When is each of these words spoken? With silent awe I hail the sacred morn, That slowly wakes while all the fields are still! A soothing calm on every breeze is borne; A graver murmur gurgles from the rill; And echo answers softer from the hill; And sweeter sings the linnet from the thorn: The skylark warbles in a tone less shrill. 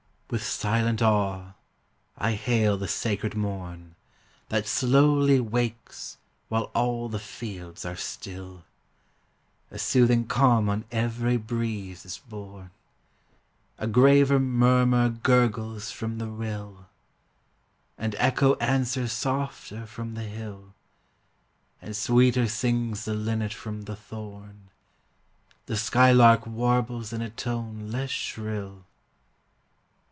With 0.33 0.43
silent 0.45 1.01
awe 1.01 1.55
I 2.17 2.35
hail 2.35 2.77
the 2.77 2.87
sacred 2.87 3.35
morn, 3.35 3.95
That 4.47 4.65
slowly 4.65 5.41
wakes 5.41 6.19
while 6.47 6.71
all 6.73 7.09
the 7.09 7.19
fields 7.19 7.83
are 7.83 7.97
still! 7.97 8.63
A 9.71 9.77
soothing 9.77 10.27
calm 10.27 10.69
on 10.69 10.85
every 10.89 11.35
breeze 11.35 12.05
is 12.05 12.19
borne; 12.19 12.71
A 13.77 13.87
graver 13.87 14.39
murmur 14.39 15.09
gurgles 15.09 15.91
from 15.91 16.17
the 16.17 16.29
rill; 16.29 16.85
And 17.97 18.15
echo 18.17 18.55
answers 18.55 19.11
softer 19.11 19.85
from 19.85 20.13
the 20.13 20.23
hill; 20.23 20.73
And 21.81 21.93
sweeter 21.93 22.47
sings 22.47 23.03
the 23.03 23.15
linnet 23.15 23.51
from 23.53 23.81
the 23.81 23.97
thorn: 23.97 24.69
The 25.65 25.75
skylark 25.75 26.47
warbles 26.47 27.11
in 27.11 27.21
a 27.21 27.29
tone 27.29 27.91
less 27.91 28.11
shrill. 28.11 28.85